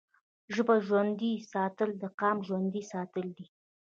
[0.55, 3.45] ژبه ژوندی ساتل د قام ژوندی ساتل دي.